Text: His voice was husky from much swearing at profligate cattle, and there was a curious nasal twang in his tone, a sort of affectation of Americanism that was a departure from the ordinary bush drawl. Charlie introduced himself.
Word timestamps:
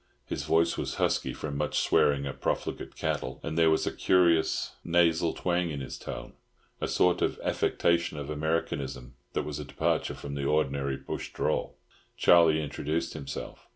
His 0.25 0.45
voice 0.45 0.79
was 0.79 0.95
husky 0.95 1.31
from 1.31 1.55
much 1.57 1.77
swearing 1.77 2.25
at 2.25 2.41
profligate 2.41 2.95
cattle, 2.95 3.39
and 3.43 3.55
there 3.55 3.69
was 3.69 3.85
a 3.85 3.91
curious 3.91 4.71
nasal 4.83 5.31
twang 5.35 5.69
in 5.69 5.79
his 5.79 5.99
tone, 5.99 6.33
a 6.81 6.87
sort 6.87 7.21
of 7.21 7.39
affectation 7.43 8.17
of 8.17 8.31
Americanism 8.31 9.13
that 9.33 9.43
was 9.45 9.59
a 9.59 9.63
departure 9.63 10.15
from 10.15 10.33
the 10.33 10.43
ordinary 10.45 10.97
bush 10.97 11.31
drawl. 11.31 11.77
Charlie 12.17 12.63
introduced 12.63 13.13
himself. 13.13 13.67